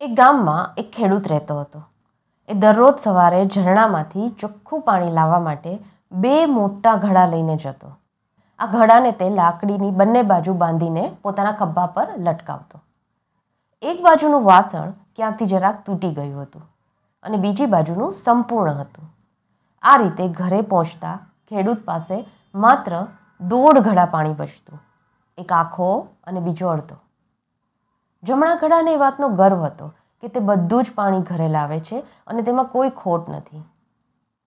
એક 0.00 0.12
ગામમાં 0.18 0.78
એક 0.80 0.86
ખેડૂત 0.92 1.26
રહેતો 1.30 1.54
હતો. 1.56 1.80
એ 2.48 2.54
દરરોજ 2.54 3.00
સવારે 3.02 3.40
ઝરણામાંથી 3.54 4.28
ચોખ્ખું 4.40 4.84
પાણી 4.86 5.16
લાવવા 5.18 5.40
માટે 5.46 5.72
બે 6.12 6.30
મોટા 6.52 6.94
ઘડા 7.02 7.24
લઈને 7.32 7.56
જતો. 7.56 7.90
આ 8.60 8.68
ઘડાને 8.74 9.10
તે 9.18 9.28
લાકડીની 9.40 9.90
બંને 9.98 10.22
બાજુ 10.30 10.54
બાંધીને 10.62 11.04
પોતાના 11.22 11.58
ખભા 11.60 11.92
પર 11.96 12.06
લટકાવતો. 12.16 12.80
એક 13.82 14.00
બાજુનું 14.06 14.46
વાસણ 14.48 14.96
ક્યાંકથી 15.16 15.50
જરાક 15.52 15.84
તૂટી 15.84 16.12
ગયું 16.16 16.46
હતું 16.46 16.64
અને 17.24 17.42
બીજી 17.44 17.70
બાજુનું 17.76 18.16
સંપૂર્ણ 18.24 18.80
હતું. 18.82 19.06
આ 19.82 19.96
રીતે 19.96 20.24
ઘરે 20.40 20.62
પહોંચતા 20.72 21.14
ખેડૂત 21.48 21.84
પાસે 21.84 22.16
માત્ર 22.64 22.98
દોઢ 23.52 23.84
ઘડા 23.86 24.08
પાણી 24.16 24.40
બચતું, 24.40 24.80
એક 25.38 25.56
આખો 25.60 25.92
અને 26.26 26.40
બીજો 26.40 26.74
અડધો. 26.74 26.96
જમણા 28.22 28.54
ઘડાને 28.54 28.92
એ 28.92 28.96
વાતનો 28.96 29.28
ગર્વ 29.28 29.64
હતો 29.64 29.92
કે 30.22 30.28
તે 30.28 30.40
બધું 30.40 30.84
જ 30.84 30.94
પાણી 30.94 31.20
ઘરે 31.20 31.48
લાવે 31.48 31.80
છે 31.80 32.00
અને 32.26 32.42
તેમાં 32.42 32.64
કોઈ 32.64 32.90
ખોટ 32.90 33.28
નથી. 33.28 33.62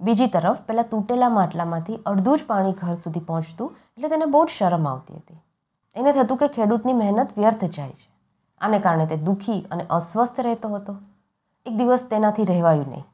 બીજી 0.00 0.26
તરફ, 0.26 0.58
પેલા 0.60 0.82
તૂટેલા 0.82 1.28
માટલામાંથી 1.28 1.98
અડધું 2.06 2.38
જ 2.38 2.46
પાણી 2.46 2.72
ઘર 2.72 2.94
સુધી 2.94 3.20
પહોંચતું 3.20 3.76
એટલે 3.96 4.08
તેને 4.08 4.24
બહુ 4.24 4.44
જ 4.44 4.48
શરમ 4.48 4.88
આવતી 4.88 5.14
હતી. 5.14 5.40
એને 5.96 6.12
થતું 6.12 6.36
કે 6.36 6.48
ખેડૂતની 6.48 6.92
મહેનત 6.92 7.38
વ્યર્થ 7.38 7.64
જાય 7.64 7.90
છે. 7.90 8.10
આને 8.60 8.78
કારણે 8.78 9.06
તે 9.06 9.16
દુઃખી 9.16 9.66
અને 9.70 9.86
અસ્વસ્થ 9.90 10.40
રહેતો 10.40 10.68
હતો. 10.68 10.96
એક 11.66 11.76
દિવસ 11.76 12.06
તેનાથી 12.10 12.44
રહેવાયું 12.44 12.88
નહીં. 12.88 13.04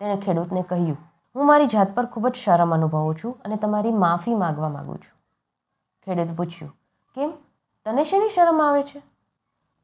તેણે 0.00 0.16
ખેડૂતને 0.16 0.62
કહ્યું, 0.62 0.96
હું 1.36 1.46
મારી 1.46 1.66
જાત 1.66 1.94
પર 1.94 2.06
ખૂબ 2.06 2.28
જ 2.28 2.34
શરમ 2.34 2.74
અનુભવું 2.74 3.18
છું 3.24 3.38
અને 3.44 3.56
તમારી 3.56 3.92
માફી 3.92 4.34
માગવા 4.34 4.68
માગું 4.68 4.98
છું. 4.98 5.16
ખેડૂત 6.06 6.36
પૂછ્યું, 6.36 6.72
કેમ? 7.16 7.30
તને 7.86 8.04
શેની 8.04 8.28
શરમ 8.28 8.62
આવે 8.62 8.82
છે? 8.82 9.09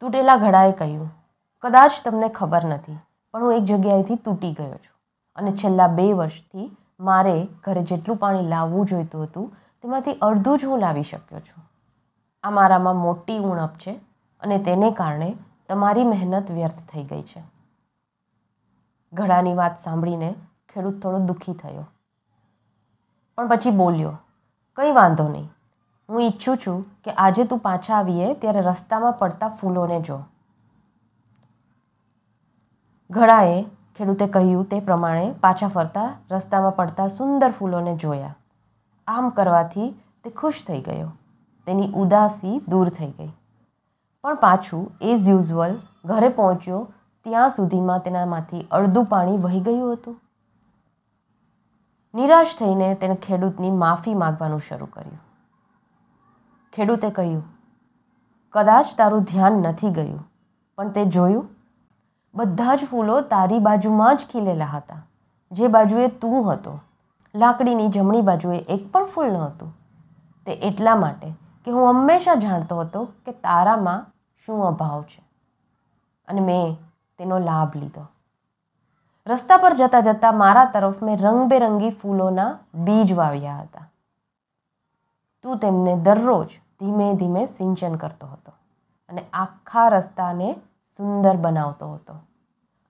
તૂટેલા 0.00 0.36
ઘડાએ 0.36 0.72
કહ્યું, 0.72 1.10
કદાચ 1.64 1.92
તમને 2.04 2.28
ખબર 2.28 2.64
નથી, 2.64 2.98
પણ 3.32 3.40
હું 3.40 3.54
એક 3.54 3.64
જગ્યાએથી 3.64 4.16
તૂટી 4.16 4.52
ગયો 4.52 4.68
છું 4.68 4.96
અને 5.36 5.52
છેલ્લા 5.52 5.88
બે 5.88 6.12
વર્ષથી 6.12 6.76
મારે 7.00 7.48
ઘરે 7.64 7.82
જેટલું 7.82 8.16
પાણી 8.16 8.48
લાવવું 8.48 8.86
જોઈતું 8.86 9.24
હતું, 9.24 9.56
તેમાંથી 9.82 10.18
અડધું 10.22 10.58
જ 10.58 10.64
હું 10.64 10.78
લાવી 10.78 11.02
શક્યો 11.02 11.40
છું. 11.40 11.64
આ 12.44 12.50
મારામાં 12.50 12.96
મોટી 12.96 13.38
ઉણપ 13.38 13.74
છે 13.78 14.00
અને 14.42 14.58
તેને 14.58 14.90
કારણે 14.90 15.36
તમારી 15.68 16.04
મહેનત 16.04 16.50
વ્યર્થ 16.50 16.80
થઈ 16.92 17.04
ગઈ 17.04 17.22
છે. 17.22 17.42
ઘડાની 19.12 19.54
વાત 19.54 19.78
સાંભળીને 19.78 20.34
ખેડૂત 20.68 21.02
થોડો 21.02 21.18
દુઃખી 21.18 21.54
થયો. 21.54 21.84
પણ 23.38 23.48
પછી 23.48 23.70
બોલ્યો, 23.70 24.18
કંઈ 24.76 24.92
વાંધો 24.92 25.28
નહીં. 25.28 25.50
હું 26.08 26.22
ઈચ્છું 26.22 26.56
છું 26.56 26.82
કે 27.04 27.10
આજે 27.10 27.44
તું 27.44 27.58
પાછા 27.58 27.94
આવીએ 27.94 28.34
ત્યારે 28.34 28.60
રસ્તામાં 28.60 29.12
પડતા 29.12 29.48
ફૂલોને 29.48 30.00
જો. 30.00 30.18
ઘડાએ 33.10 33.62
ખેડૂતે 33.96 34.26
કહ્યું 34.26 34.64
તે 34.64 34.80
પ્રમાણે 34.80 35.32
પાછા 35.32 35.68
ફરતા 35.68 36.16
રસ્તામાં 36.30 36.76
પડતા 36.76 37.08
સુંદર 37.08 37.50
ફૂલોને 37.50 37.96
જોયા. 37.96 38.36
આમ 39.06 39.28
કરવાથી 39.28 39.90
તે 40.24 40.30
ખુશ 40.30 40.64
થઈ 40.66 40.80
ગયો. 40.80 41.10
તેની 41.66 41.92
ઉદાસી 41.94 42.62
દૂર 42.68 42.88
થઈ 42.88 43.10
ગઈ. 43.10 43.32
પણ 44.22 44.34
પાછું 44.34 44.90
એઝ 45.00 45.28
યુઝ્યુઅલ 45.28 45.78
ઘરે 46.04 46.28
પહોંચ્યો 46.28 46.92
ત્યાં 47.24 47.50
સુધીમાં 47.50 47.98
તેનામાંથી 47.98 48.66
અડધું 48.70 49.04
પાણી 49.04 49.36
વહી 49.36 49.60
ગયું 49.60 49.92
હતું. 49.92 50.20
નિરાશ 52.14 52.56
થઈને 52.58 52.94
તેણે 52.94 53.14
ખેડૂતની 53.14 53.70
માફી 53.70 54.14
માગવાનું 54.14 54.60
શરૂ 54.68 54.86
કર્યું. 54.86 55.25
ખેડૂતે 56.76 57.10
કહ્યું, 57.10 57.44
કદાચ 58.52 58.86
તારું 58.98 59.22
ધ્યાન 59.22 59.52
નથી 59.52 59.90
ગયું, 59.90 60.18
પણ 60.78 60.90
તે 60.90 61.04
જોયું. 61.04 61.48
બધા 62.34 62.74
જ 62.74 62.84
ફૂલો 62.90 63.20
તારી 63.20 63.58
બાજુમાં 63.58 64.16
જ 64.16 64.26
ખીલેલા 64.32 64.64
હતા. 64.64 65.06
જે 65.52 65.68
બાજુએ 65.68 66.08
તું 66.08 66.52
હતો, 66.52 66.80
લાકડીની 67.34 67.88
જમણી 67.88 68.20
બાજુએ 68.20 68.58
એક 68.58 68.92
પણ 68.92 69.04
ફૂલ 69.04 69.32
નહોતું. 69.32 69.72
તે 70.46 70.52
એટલા 70.52 70.96
માટે 70.96 71.32
કે 71.64 71.70
હું 71.70 71.88
હંમેશા 71.90 72.34
જાણતો 72.34 72.80
હતો 72.80 73.04
કે 73.04 73.32
તારામાં 73.32 74.06
શું 74.46 74.66
અભાવ 74.66 75.02
છે. 75.02 75.24
અને 76.28 76.40
મેં 76.40 76.76
તેનો 77.18 77.38
લાભ 77.38 77.76
લીધો. 77.76 78.06
રસ્તા 79.26 79.56
પર 79.56 79.74
જતાં 79.74 80.02
જતાં 80.02 80.38
મારા 80.38 80.64
તરફ 80.64 81.02
મેં 81.02 81.18
રંગબેરંગી 81.18 81.90
ફૂલોના 81.90 82.58
બીજ 82.74 83.12
વાવ્યા 83.12 83.56
હતા. 83.56 83.88
તું 85.42 85.58
તેમને 85.58 85.96
દરરોજ 85.96 86.48
ધીમે 86.80 87.14
ધીમે 87.14 87.42
સિંચન 87.46 87.94
કરતો 87.94 88.26
હતો 88.26 88.52
અને 89.08 89.22
આખા 89.32 89.88
રસ્તાને 89.88 90.52
સુંદર 90.98 91.36
બનાવતો 91.36 91.86
હતો. 91.94 92.14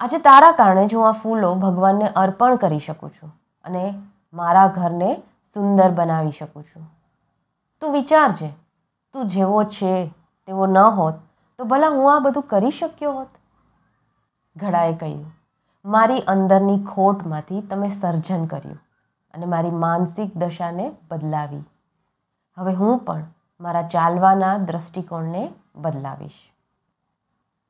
આજે 0.01 0.19
તારા 0.19 0.53
કારણે 0.53 0.87
જ 0.87 0.95
હું 0.95 1.09
આ 1.09 1.13
ફૂલો 1.13 1.55
ભગવાનને 1.55 2.09
અર્પણ 2.17 2.57
કરી 2.57 2.79
શકું 2.79 3.11
છું 3.11 3.33
અને 3.65 4.03
મારા 4.35 4.67
ઘરને 4.69 5.11
સુંદર 5.57 5.91
બનાવી 5.91 6.31
શકું 6.31 6.63
છું. 6.63 6.85
તું 7.83 7.93
વિચારજે 7.93 8.51
તું 9.15 9.27
જેવો 9.27 9.65
છે, 9.65 9.93
તેવો 10.49 10.67
ન 10.67 10.79
હોત, 10.79 11.15
તો 11.59 11.65
ભલા 11.65 11.89
હું 11.89 12.15
આ 12.15 12.19
બધું 12.19 12.43
કરી 12.43 12.71
શક્યો 12.71 13.13
હોત? 13.13 13.29
ઘડાએ 14.57 14.95
કહ્યું, 14.95 15.33
મારી 15.85 16.27
અંદરની 16.27 16.85
ખોટમાંથી 16.85 17.61
તમે 17.61 17.89
સર્જન 17.89 18.45
કર્યું 18.47 18.81
અને 19.35 19.47
મારી 19.47 19.71
માનસિક 19.71 20.37
દશાને 20.37 20.93
બદલાવી. 21.11 21.65
હવે 22.57 22.75
હું 22.75 22.99
પણ 22.99 23.25
મારા 23.61 23.83
ચાલવાના 23.83 24.59
દ્રષ્ટિકોણને 24.59 25.53
બદલાવીશ. 25.77 26.53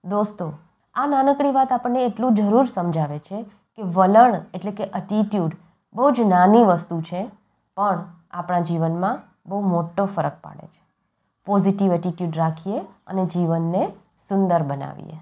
દોસ્તો, 0.05 0.53
આ 0.95 1.07
નાનકડી 1.07 1.51
વાત 1.51 1.73
આપણને 1.73 2.05
એટલું 2.05 2.35
જરૂર 2.35 2.67
સમજાવે 2.67 3.19
છે 3.19 3.43
કે 3.43 3.83
વલણ 3.83 4.41
એટલે 4.55 4.71
કે 4.71 4.85
એટીટ્યૂડ 4.85 5.53
બહુ 5.95 6.11
જ 6.11 6.21
નાની 6.21 6.65
વસ્તુ 6.65 7.01
છે, 7.01 7.31
પણ 7.77 8.05
આપણા 8.31 8.61
જીવનમાં 8.61 9.23
બહુ 9.47 9.61
મોટો 9.61 10.07
ફરક 10.07 10.33
પાડે 10.43 10.67
છે. 10.67 10.83
પોઝિટિવ 11.47 11.93
એટીટ્યૂડ 11.93 12.37
રાખીએ 12.37 12.81
અને 13.07 13.27
જીવનને 13.27 13.87
સુંદર 14.29 14.63
બનાવીએ. 14.63 15.19